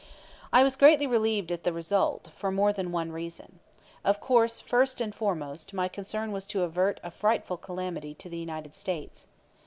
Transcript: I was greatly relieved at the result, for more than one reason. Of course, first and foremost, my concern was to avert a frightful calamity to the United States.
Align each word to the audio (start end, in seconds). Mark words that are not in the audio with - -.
I 0.51 0.63
was 0.63 0.77
greatly 0.77 1.05
relieved 1.05 1.51
at 1.51 1.63
the 1.63 1.71
result, 1.71 2.31
for 2.35 2.49
more 2.51 2.73
than 2.73 2.91
one 2.91 3.11
reason. 3.11 3.59
Of 4.03 4.19
course, 4.19 4.59
first 4.59 4.99
and 4.99 5.13
foremost, 5.13 5.75
my 5.75 5.87
concern 5.87 6.31
was 6.31 6.47
to 6.47 6.63
avert 6.63 6.99
a 7.03 7.11
frightful 7.11 7.57
calamity 7.57 8.15
to 8.15 8.27
the 8.27 8.39
United 8.39 8.75
States. 8.75 9.27